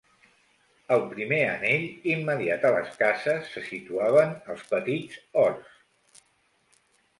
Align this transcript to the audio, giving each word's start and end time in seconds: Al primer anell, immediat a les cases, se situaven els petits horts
Al 0.95 1.03
primer 1.11 1.37
anell, 1.49 1.83
immediat 2.13 2.65
a 2.71 2.73
les 2.77 2.97
cases, 3.03 3.53
se 3.57 3.65
situaven 3.69 4.35
els 4.55 4.67
petits 4.75 5.23
horts 5.45 6.27